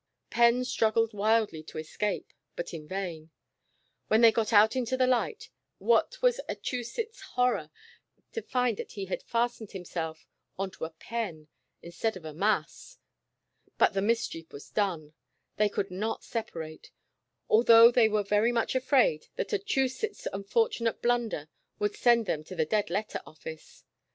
[0.31, 3.29] Penn struggled wildly to escape, but in vain.
[4.07, 7.69] When they got out into the light, what was Achusetts's horror
[8.31, 10.25] to find that he had fastened himself
[10.57, 11.49] on to a Penn
[11.83, 12.97] instead of a Mass,
[13.77, 15.13] But the mischief was done;
[15.57, 16.89] they could not sepa rate,
[17.47, 21.47] although they were very much afraid that Achusetts's unfortunate blunder
[21.77, 23.83] would send them to the dead letter office.